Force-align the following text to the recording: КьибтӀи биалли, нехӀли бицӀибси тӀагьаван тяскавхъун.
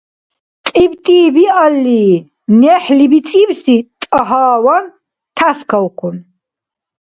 КьибтӀи 0.65 1.21
биалли, 1.35 2.03
нехӀли 2.59 3.05
бицӀибси 3.11 3.77
тӀагьаван 4.01 4.85
тяскавхъун. 5.37 6.17